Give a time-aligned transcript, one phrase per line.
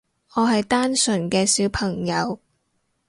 [0.33, 2.39] 我係單純嘅小朋友